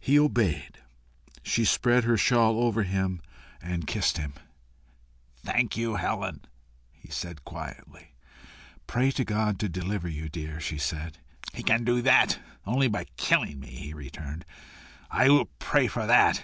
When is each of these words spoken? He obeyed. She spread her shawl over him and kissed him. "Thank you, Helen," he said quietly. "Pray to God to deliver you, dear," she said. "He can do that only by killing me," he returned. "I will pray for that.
He 0.00 0.18
obeyed. 0.18 0.78
She 1.44 1.64
spread 1.64 2.02
her 2.02 2.16
shawl 2.16 2.58
over 2.58 2.82
him 2.82 3.22
and 3.62 3.86
kissed 3.86 4.18
him. 4.18 4.34
"Thank 5.44 5.76
you, 5.76 5.94
Helen," 5.94 6.44
he 6.92 7.08
said 7.08 7.44
quietly. 7.44 8.16
"Pray 8.88 9.12
to 9.12 9.24
God 9.24 9.60
to 9.60 9.68
deliver 9.68 10.08
you, 10.08 10.28
dear," 10.28 10.58
she 10.58 10.76
said. 10.78 11.18
"He 11.52 11.62
can 11.62 11.84
do 11.84 12.02
that 12.02 12.40
only 12.66 12.88
by 12.88 13.04
killing 13.16 13.60
me," 13.60 13.68
he 13.68 13.94
returned. 13.94 14.44
"I 15.08 15.28
will 15.30 15.46
pray 15.60 15.86
for 15.86 16.04
that. 16.04 16.42